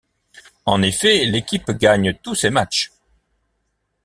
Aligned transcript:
En 0.65 0.81
effet, 0.81 1.25
l'équipe 1.25 1.69
gagne 1.73 2.15
tous 2.23 2.33
ses 2.33 2.49
matchs. 2.49 2.91